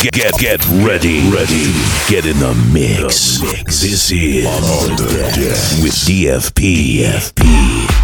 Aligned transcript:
Get 0.00 0.12
get 0.12 0.38
get 0.38 0.68
ready, 0.86 1.28
ready. 1.28 1.72
Get 2.08 2.24
in 2.24 2.38
the 2.38 2.54
mix. 2.72 3.42
mix 3.42 3.82
This 3.82 4.12
is 4.12 4.46
on 4.46 4.96
the 4.96 5.06
deck 5.08 5.82
with 5.82 5.92
DFP. 5.92 7.02
DFP. 7.02 7.97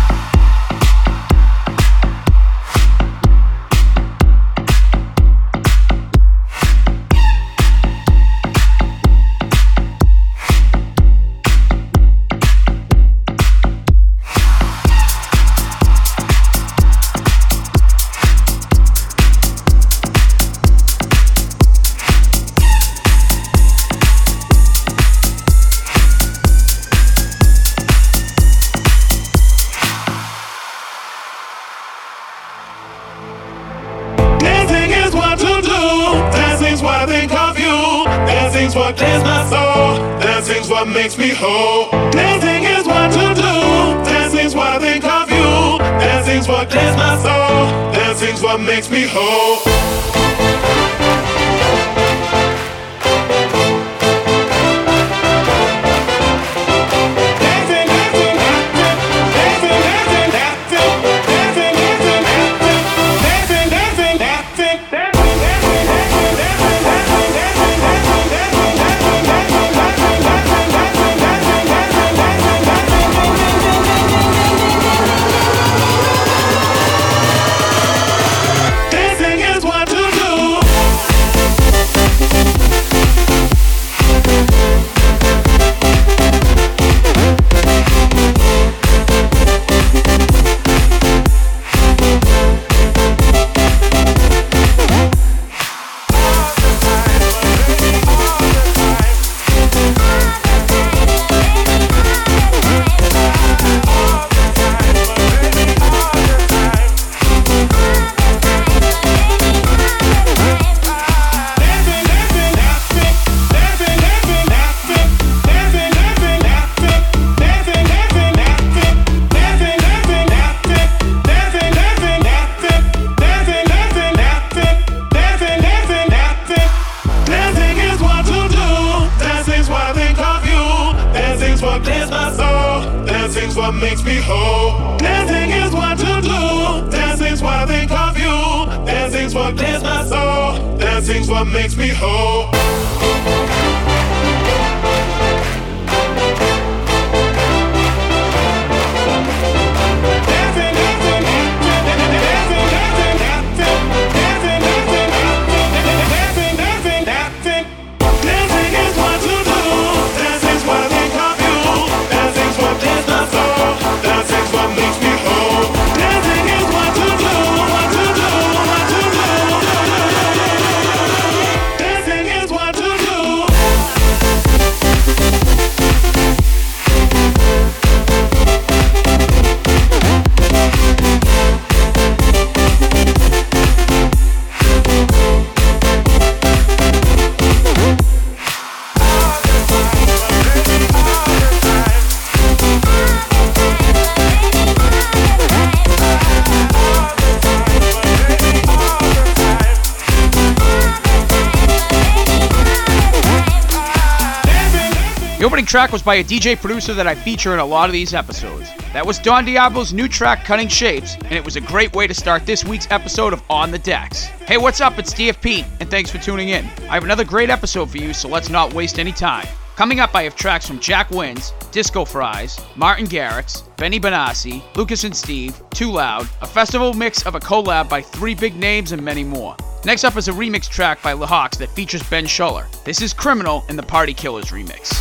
Track 205.74 205.90
was 205.90 206.04
by 206.04 206.14
a 206.14 206.22
DJ 206.22 206.56
producer 206.56 206.94
that 206.94 207.08
I 207.08 207.16
feature 207.16 207.52
in 207.52 207.58
a 207.58 207.64
lot 207.64 207.88
of 207.88 207.92
these 207.92 208.14
episodes. 208.14 208.70
That 208.92 209.04
was 209.04 209.18
Don 209.18 209.44
Diablo's 209.44 209.92
new 209.92 210.06
track, 210.06 210.44
Cutting 210.44 210.68
Shapes, 210.68 211.16
and 211.16 211.32
it 211.32 211.44
was 211.44 211.56
a 211.56 211.60
great 211.60 211.92
way 211.96 212.06
to 212.06 212.14
start 212.14 212.46
this 212.46 212.64
week's 212.64 212.88
episode 212.92 213.32
of 213.32 213.42
On 213.50 213.72
the 213.72 213.78
Decks. 213.80 214.26
Hey, 214.46 214.56
what's 214.56 214.80
up? 214.80 215.00
It's 215.00 215.12
DFP, 215.12 215.66
and 215.80 215.90
thanks 215.90 216.12
for 216.12 216.18
tuning 216.18 216.50
in. 216.50 216.64
I 216.88 216.94
have 216.94 217.02
another 217.02 217.24
great 217.24 217.50
episode 217.50 217.90
for 217.90 217.98
you, 217.98 218.14
so 218.14 218.28
let's 218.28 218.50
not 218.50 218.72
waste 218.72 219.00
any 219.00 219.10
time. 219.10 219.48
Coming 219.74 219.98
up, 219.98 220.14
I 220.14 220.22
have 220.22 220.36
tracks 220.36 220.64
from 220.64 220.78
Jack 220.78 221.10
Wins, 221.10 221.52
Disco 221.72 222.04
Fries, 222.04 222.64
Martin 222.76 223.08
Garrix, 223.08 223.64
Benny 223.76 223.98
Benassi, 223.98 224.62
Lucas 224.76 225.02
and 225.02 225.16
Steve, 225.16 225.60
Too 225.70 225.91
Loud, 225.91 226.28
a 226.41 226.46
festival 226.46 226.94
mix 226.94 227.26
of 227.26 227.34
a 227.34 227.41
collab 227.41 227.88
by 227.88 228.00
three 228.00 228.36
big 228.36 228.54
names, 228.54 228.92
and 228.92 229.04
many 229.04 229.24
more. 229.24 229.56
Next 229.84 230.03
up 230.05 230.17
is 230.17 230.28
a 230.28 230.33
remix 230.33 230.67
track 230.67 231.03
by 231.03 231.12
La 231.12 231.27
Hawks 231.27 231.59
that 231.59 231.69
features 231.71 232.03
Ben 232.05 232.25
Schuller. 232.25 232.65
This 232.84 233.03
is 233.03 233.12
Criminal 233.12 233.67
in 233.69 233.77
the 233.77 233.83
Party 233.83 234.15
Killers 234.15 234.47
remix. 234.47 234.95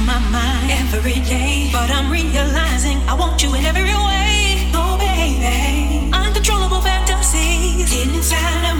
of 0.00 0.06
my 0.06 0.18
mind 0.30 0.70
every 0.70 1.20
day. 1.20 1.68
But 1.72 1.90
I'm 1.90 2.10
realizing 2.10 2.98
I 3.08 3.14
want 3.14 3.42
you 3.42 3.54
in 3.54 3.64
every 3.64 3.82
way. 3.84 4.70
Oh, 4.74 4.96
baby. 4.98 6.10
Uncontrollable 6.12 6.80
fantasies 6.80 7.92
inside 7.92 8.70
of 8.70 8.76
me. 8.76 8.79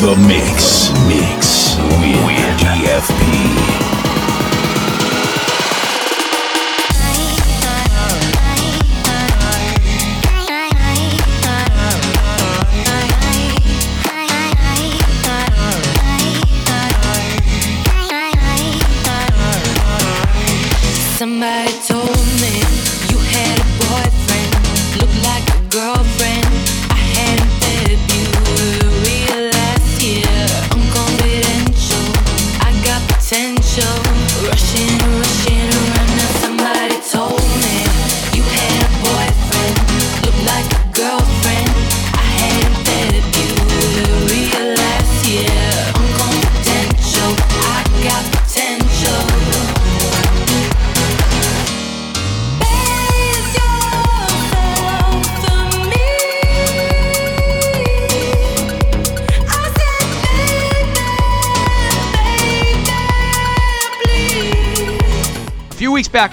the 0.00 0.14
mix 0.16 0.92
Me. 1.08 1.37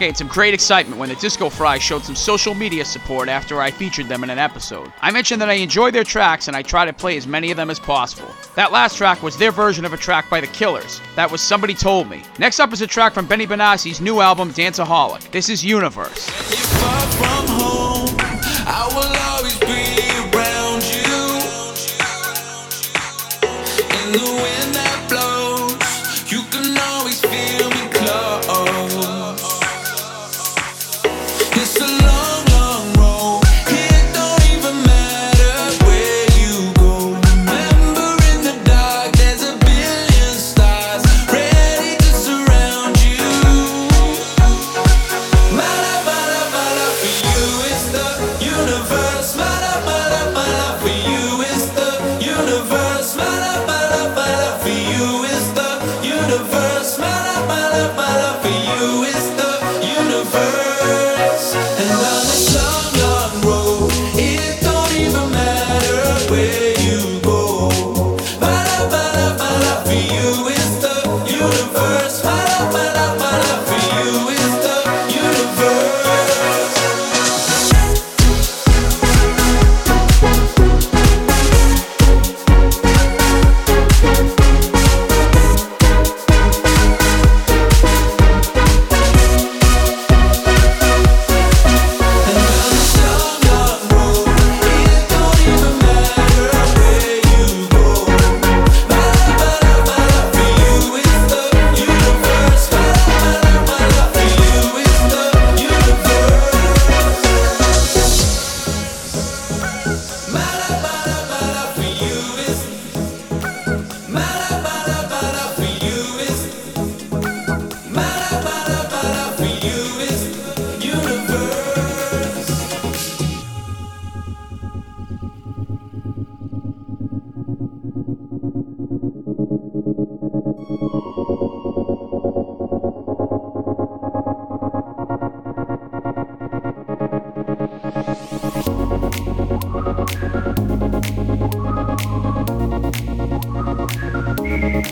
create 0.05 0.17
some 0.17 0.27
great 0.27 0.53
excitement 0.53 0.99
when 0.99 1.09
the 1.09 1.15
Disco 1.15 1.49
Fries 1.49 1.81
showed 1.81 2.03
some 2.03 2.15
social 2.15 2.53
media 2.53 2.85
support 2.85 3.27
after 3.27 3.59
I 3.59 3.71
featured 3.71 4.07
them 4.07 4.23
in 4.23 4.29
an 4.29 4.37
episode. 4.37 4.93
I 5.01 5.09
mentioned 5.09 5.41
that 5.41 5.49
I 5.49 5.53
enjoy 5.53 5.89
their 5.89 6.03
tracks 6.03 6.47
and 6.47 6.55
I 6.55 6.61
try 6.61 6.85
to 6.85 6.93
play 6.93 7.17
as 7.17 7.25
many 7.25 7.49
of 7.49 7.57
them 7.57 7.71
as 7.71 7.79
possible. 7.79 8.29
That 8.55 8.71
last 8.71 8.97
track 8.97 9.23
was 9.23 9.35
their 9.35 9.51
version 9.51 9.83
of 9.83 9.93
a 9.93 9.97
track 9.97 10.29
by 10.29 10.41
The 10.41 10.47
Killers. 10.47 11.01
That 11.15 11.31
was 11.31 11.41
Somebody 11.41 11.73
Told 11.73 12.07
Me. 12.07 12.21
Next 12.37 12.59
up 12.59 12.71
is 12.71 12.83
a 12.83 12.87
track 12.87 13.13
from 13.13 13.25
Benny 13.25 13.47
Benassi's 13.47 13.99
new 13.99 14.19
album, 14.19 14.51
Danceaholic. 14.51 15.31
This 15.31 15.49
is 15.49 15.65
Universe. 15.65 16.29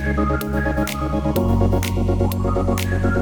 Thank 0.06 0.20
you. 3.06 3.13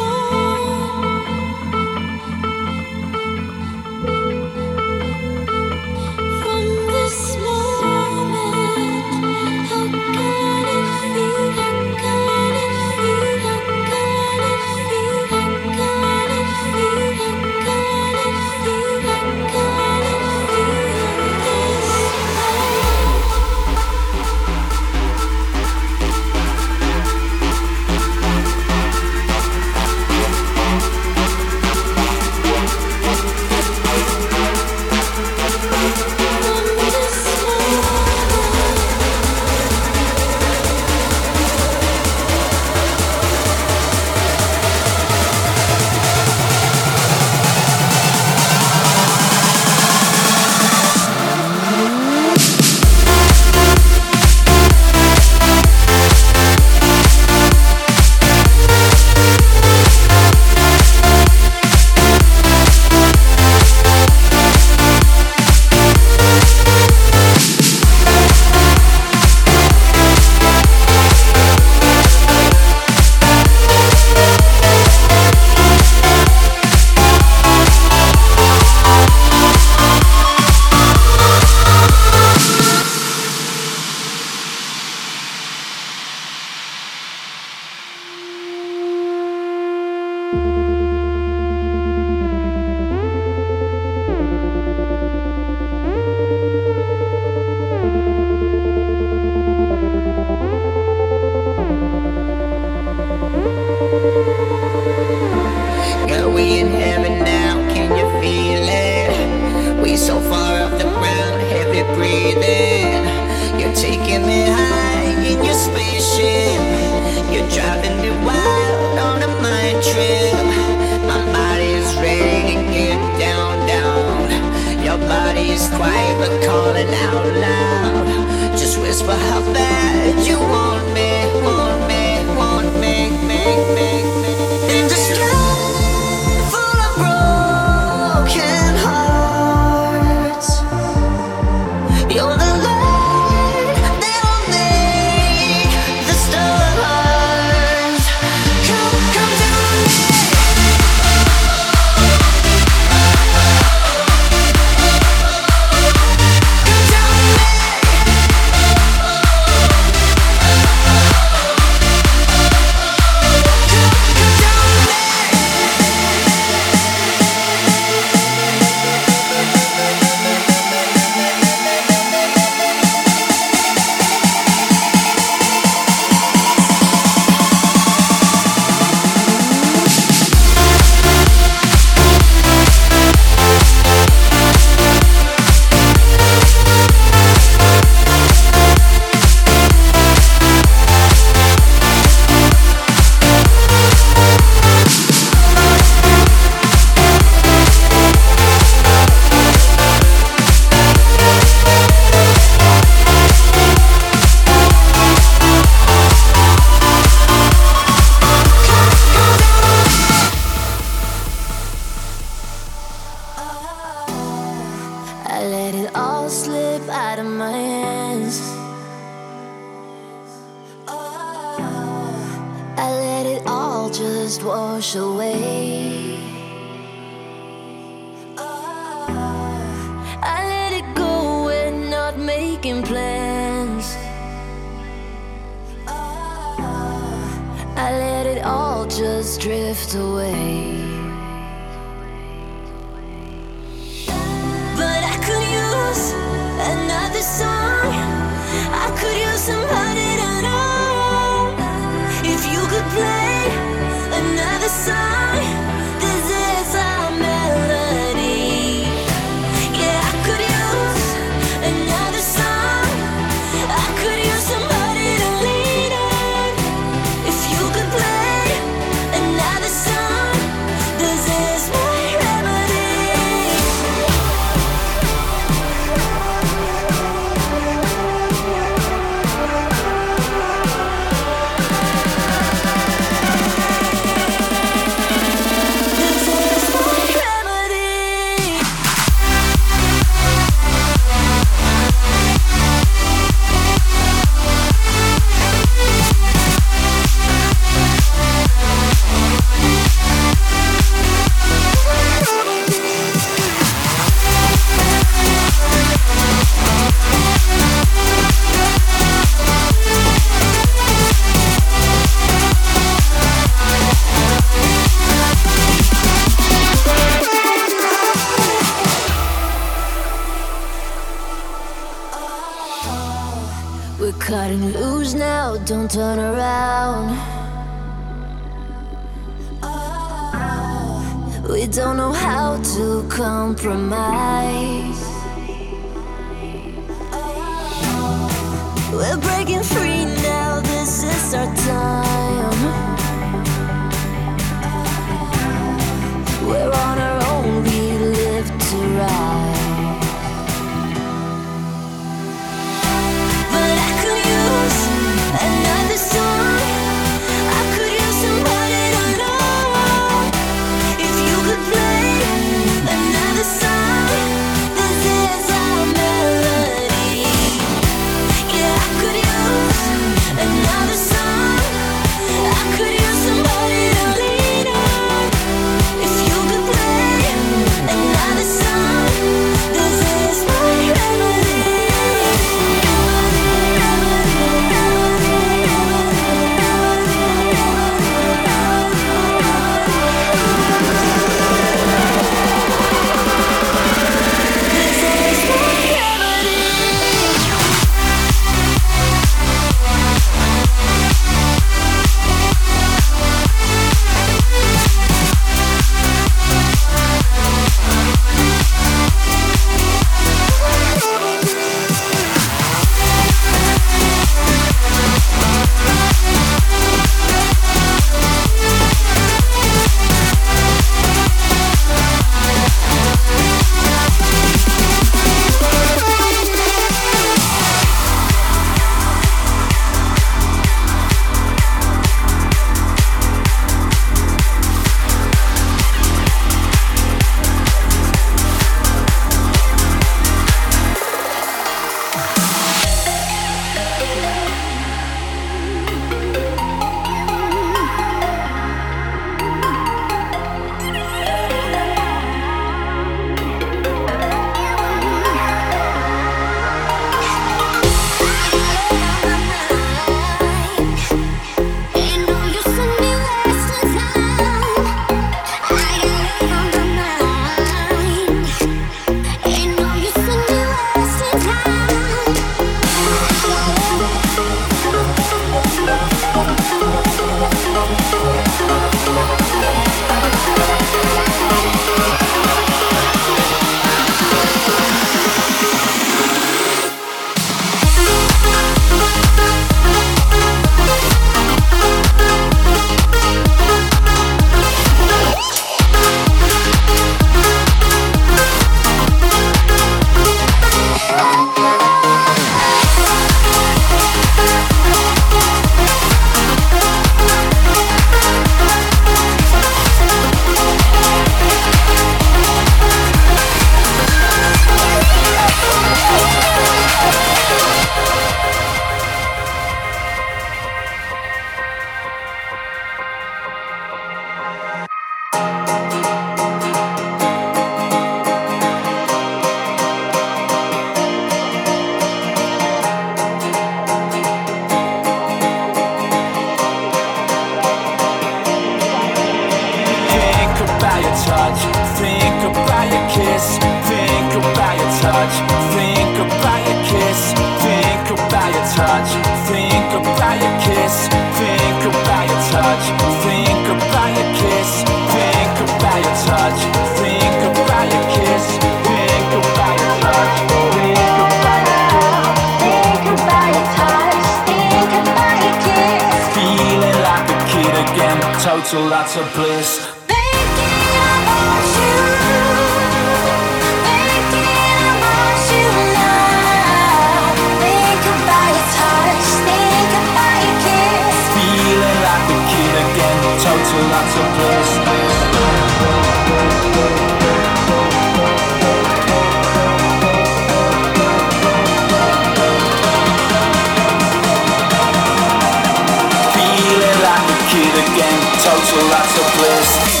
Of 599.01 599.33
bliss. 599.37 600.00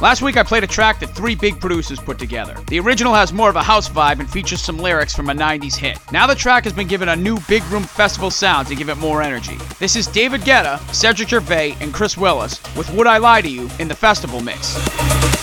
Last 0.00 0.22
week 0.22 0.38
I 0.38 0.42
played 0.42 0.64
a 0.64 0.66
track 0.66 0.98
that 1.00 1.10
three 1.10 1.34
big 1.34 1.60
producers 1.60 2.00
put 2.00 2.18
together. 2.18 2.56
The 2.68 2.80
original 2.80 3.12
has 3.12 3.34
more 3.34 3.50
of 3.50 3.56
a 3.56 3.62
house 3.62 3.86
vibe 3.86 4.18
and 4.18 4.30
features 4.30 4.62
some 4.62 4.78
lyrics 4.78 5.14
from 5.14 5.28
a 5.28 5.34
90s 5.34 5.76
hit. 5.76 5.98
Now 6.10 6.26
the 6.26 6.34
track 6.34 6.64
has 6.64 6.72
been 6.72 6.88
given 6.88 7.10
a 7.10 7.16
new 7.16 7.38
big 7.48 7.62
room 7.64 7.82
festival 7.82 8.30
sound 8.30 8.66
to 8.68 8.74
give 8.74 8.88
it 8.88 8.96
more 8.96 9.20
energy. 9.20 9.58
This 9.78 9.96
is 9.96 10.06
David 10.06 10.40
Guetta, 10.40 10.78
Cedric 10.94 11.28
Gervais, 11.28 11.76
and 11.80 11.92
Chris 11.92 12.16
Willis 12.16 12.62
with 12.74 12.90
Would 12.94 13.06
I 13.06 13.18
Lie 13.18 13.42
to 13.42 13.48
You 13.50 13.68
in 13.78 13.88
the 13.88 13.94
festival 13.94 14.40
mix. 14.40 15.39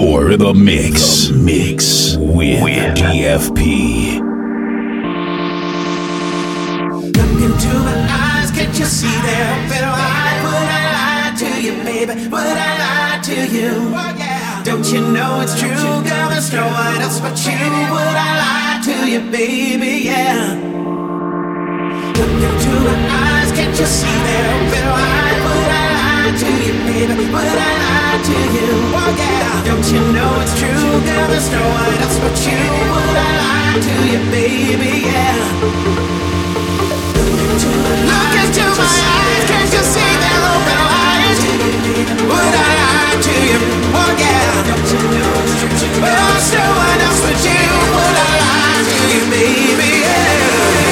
You're 0.00 0.30
in 0.30 0.38
the 0.38 0.54
mix. 0.54 1.28
mix 1.30 2.16
with, 2.18 2.62
DFP. 2.94 4.20
Look 7.16 7.38
into 7.42 7.72
my 7.82 8.06
eyes, 8.08 8.52
can't 8.52 8.78
you 8.78 8.84
see 8.84 9.10
they're 9.26 9.50
open 9.58 9.86
wide? 9.90 10.38
Would 10.44 10.70
I 10.70 10.84
lie 10.94 11.34
to 11.42 11.48
you, 11.60 11.72
baby? 11.82 12.14
Would 12.30 12.58
I 12.68 12.72
lie 12.84 13.20
to 13.24 13.36
you? 13.56 13.74
Don't 14.64 14.86
you 14.86 15.00
know 15.00 15.40
it's 15.40 15.58
true, 15.58 15.74
girl? 15.74 16.28
There's 16.30 16.52
no 16.52 16.68
one 16.68 17.02
else 17.02 17.18
but 17.18 17.36
you. 17.44 17.58
Would 17.94 18.16
I 18.28 18.32
lie 18.44 18.80
to 18.84 19.10
you, 19.10 19.20
baby? 19.32 20.04
Yeah. 20.04 20.54
Look 22.18 22.38
into 22.48 22.72
my 22.86 22.98
eyes, 23.26 23.50
can't 23.50 23.76
you 23.76 23.86
see 23.86 24.06
they're 24.06 24.54
open 24.54 24.86
wide? 24.90 25.47
Would 26.28 26.36
I 26.36 26.40
lie 26.40 26.44
to 26.44 26.52
you, 26.60 26.76
baby? 26.84 27.24
Would 27.32 27.40
I 27.40 27.72
lie 27.80 28.20
to 28.20 28.36
you? 28.52 28.68
Oh 28.92 29.16
yeah. 29.16 29.64
Don't 29.64 29.80
you 29.88 30.00
know 30.12 30.28
it's 30.44 30.52
true, 30.60 31.00
girl? 31.00 31.26
There's 31.32 31.48
no 31.48 31.64
one 31.72 31.96
else 32.04 32.18
but 32.20 32.36
you. 32.44 32.52
Would 32.92 33.16
I 33.16 33.32
lie 33.40 33.80
to 33.80 33.94
you, 34.12 34.20
baby? 34.28 35.08
Yeah. 35.08 35.40
Look 38.12 38.32
into 38.44 38.60
my 38.76 38.92
eyes, 39.08 39.44
can't 39.48 39.72
you 39.72 39.80
see 39.88 40.12
they're 40.20 40.44
open 40.52 40.80
wide? 40.84 41.40
Would 42.28 42.54
I 42.60 42.76
lie 42.76 43.16
to 43.24 43.32
you? 43.48 43.58
Oh 43.96 44.12
yeah. 44.20 44.68
But 45.96 46.12
there's 46.12 46.52
no 46.52 46.64
one 46.76 47.00
else 47.08 47.24
but 47.24 47.40
you. 47.40 47.56
Would 47.96 48.16
I 48.20 48.36
lie 48.44 48.84
to 48.84 49.00
you, 49.16 49.22
baby? 49.32 50.04
Yeah. 50.04 50.87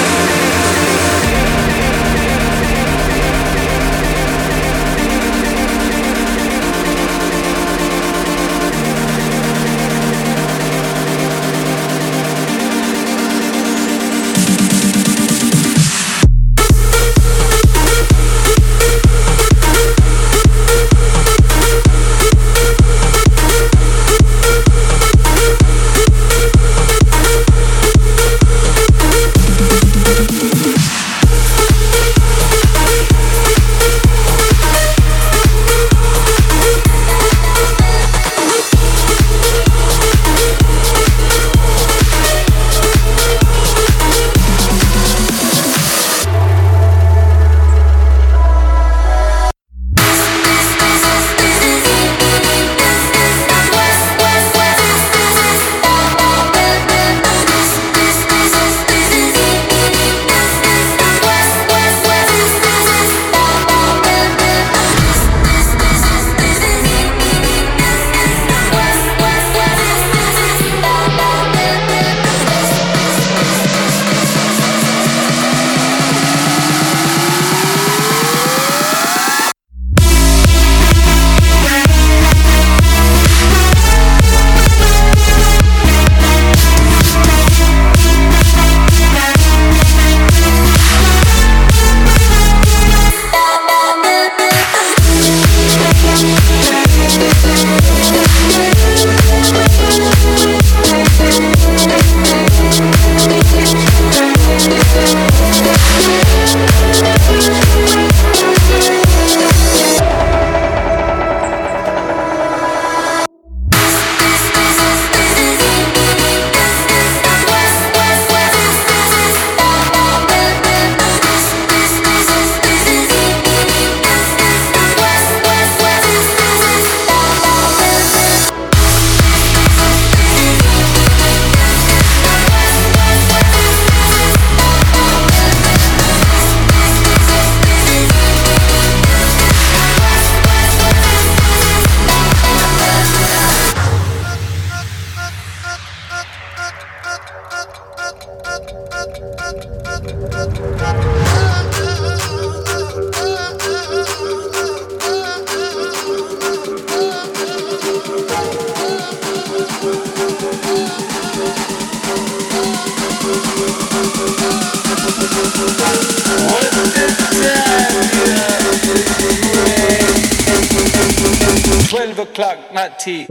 T. 173.07 173.25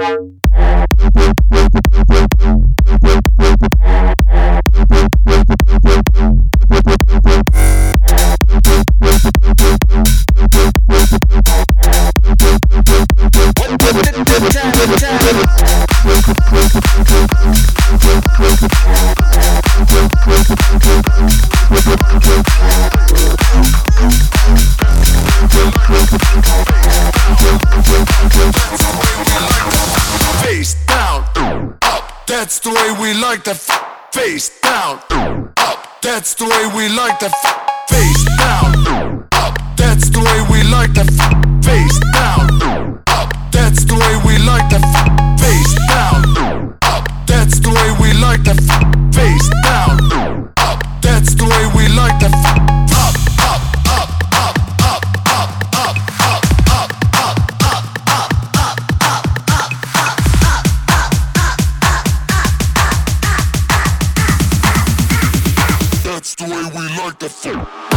worth 67.05 67.19
the 67.19 67.29
fool. 67.29 67.94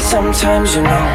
Sometimes, 0.00 0.74
you 0.74 0.82
know. 0.82 1.06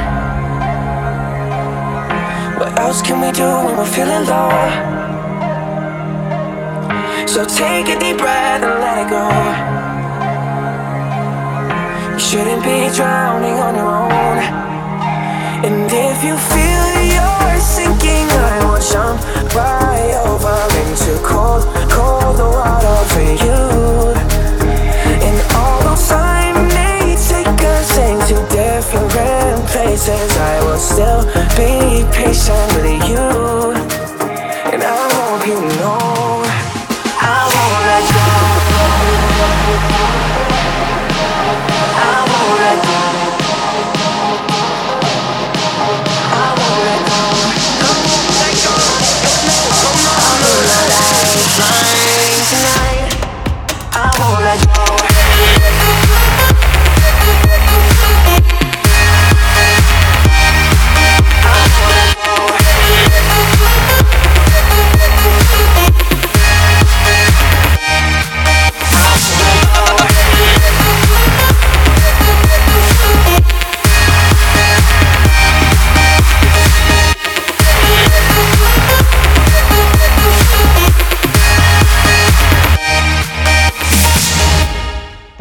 What 2.59 2.77
else 2.80 3.01
can 3.01 3.21
we 3.21 3.32
do 3.32 3.47
when 3.65 3.77
we're 3.77 3.86
feeling 3.86 4.25
low? 4.25 4.49
So 7.25 7.45
take 7.45 7.88
a 7.88 7.99
deep 7.99 8.17
breath 8.17 8.63
and 8.63 8.80
let 8.86 8.97
it 9.03 9.09
go. 9.09 9.25
You 12.13 12.19
shouldn't 12.19 12.63
be 12.63 12.89
drowning 12.95 13.57
on 13.67 13.75
your 13.75 13.95
own. 14.05 14.38
And 15.65 15.91
if 15.91 16.23
you 16.23 16.36
feel 16.38 16.68
places, 29.99 30.37
I 30.37 30.63
will 30.63 30.77
still 30.77 31.23
be 31.57 32.05
patient 32.13 32.73
with 32.75 33.09
you. 33.09 33.27
And 34.71 34.81
I 34.81 35.09
hope 35.13 35.47
you 35.47 35.59
know 35.79 35.98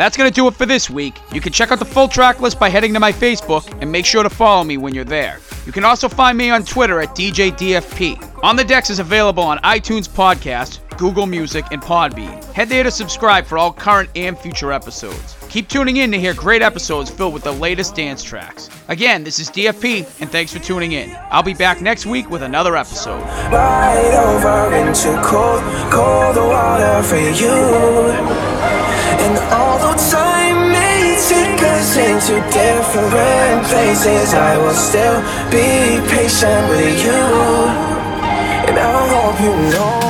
That's 0.09 0.17
going 0.17 0.31
to 0.31 0.35
do 0.35 0.49
it 0.49 0.55
for 0.55 0.65
this 0.65 0.89
week. 0.89 1.21
You 1.35 1.41
can 1.43 1.53
check 1.53 1.71
out 1.71 1.81
the 1.81 1.85
full 1.85 2.09
track 2.09 2.41
list 2.41 2.59
by 2.59 2.71
heading 2.71 2.95
to 2.95 2.99
my 2.99 3.13
Facebook 3.13 3.71
and 3.83 3.93
make 3.93 4.07
sure 4.07 4.23
to 4.23 4.31
follow 4.31 4.65
me 4.65 4.79
when 4.79 4.95
you're 4.95 5.05
there. 5.05 5.39
You 5.67 5.73
can 5.73 5.85
also 5.85 6.09
find 6.09 6.39
me 6.39 6.49
on 6.49 6.65
Twitter 6.65 6.99
at 7.03 7.11
DJDFP. 7.11 8.43
On 8.43 8.57
the 8.57 8.65
Decks 8.65 8.89
is 8.89 9.01
available 9.01 9.43
on 9.43 9.59
iTunes 9.59 10.09
Podcast, 10.09 10.79
Google 10.97 11.27
Music, 11.27 11.67
and 11.73 11.83
Podbean. 11.83 12.43
Head 12.55 12.71
there 12.71 12.85
to 12.85 12.91
subscribe 12.91 13.45
for 13.45 13.59
all 13.59 13.71
current 13.71 14.09
and 14.17 14.39
future 14.39 14.73
episodes. 14.73 15.37
Keep 15.51 15.69
tuning 15.69 15.99
in 15.99 16.11
to 16.13 16.19
hear 16.19 16.33
great 16.33 16.63
episodes 16.63 17.11
filled 17.11 17.35
with 17.35 17.45
the 17.45 17.53
latest 17.53 17.95
dance 17.95 18.23
tracks. 18.23 18.71
Again, 18.89 19.25
this 19.25 19.39
is 19.39 19.51
DFP, 19.51 20.23
and 20.23 20.31
thanks 20.31 20.55
for 20.55 20.59
tuning 20.59 20.93
in. 20.93 21.15
I'll 21.31 21.43
be 21.43 21.53
back 21.53 21.83
next 21.83 22.07
week 22.07 22.31
with 22.31 22.43
another 22.43 22.79
episode. 22.79 23.21
right 28.23 28.38
And 29.29 29.37
although 29.53 29.99
time 30.11 30.73
may 30.73 31.15
take 31.29 31.63
us 31.63 31.97
into 31.99 32.41
different 32.51 33.67
places, 33.67 34.33
I 34.33 34.57
will 34.57 34.73
still 34.73 35.21
be 35.51 36.01
patient 36.09 36.63
with 36.71 36.97
you. 37.05 37.25
And 38.69 38.79
I 38.79 39.09
hope 39.13 39.39
you 39.45 39.55
know 39.73 40.08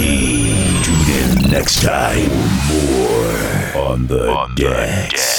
Tune 0.84 1.10
in 1.16 1.52
Next 1.52 1.82
time, 1.82 2.30
for 2.68 2.82
more 2.92 3.88
on 3.88 4.08
the 4.08 4.48
decks. 4.56 5.35